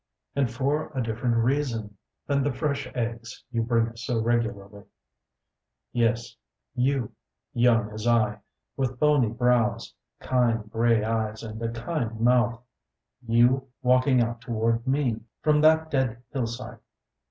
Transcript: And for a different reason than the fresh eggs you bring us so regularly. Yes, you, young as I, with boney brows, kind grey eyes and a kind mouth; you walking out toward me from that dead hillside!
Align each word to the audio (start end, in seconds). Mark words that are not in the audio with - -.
And 0.35 0.49
for 0.51 0.89
a 0.95 1.03
different 1.03 1.35
reason 1.35 1.95
than 2.25 2.41
the 2.41 2.51
fresh 2.51 2.91
eggs 2.95 3.43
you 3.51 3.61
bring 3.61 3.87
us 3.89 4.01
so 4.03 4.19
regularly. 4.19 4.85
Yes, 5.93 6.35
you, 6.73 7.11
young 7.53 7.91
as 7.91 8.07
I, 8.07 8.39
with 8.75 8.99
boney 8.99 9.29
brows, 9.29 9.93
kind 10.19 10.67
grey 10.71 11.03
eyes 11.03 11.43
and 11.43 11.61
a 11.61 11.71
kind 11.71 12.19
mouth; 12.19 12.63
you 13.27 13.67
walking 13.83 14.21
out 14.21 14.41
toward 14.41 14.87
me 14.87 15.19
from 15.43 15.61
that 15.61 15.91
dead 15.91 16.23
hillside! 16.31 16.79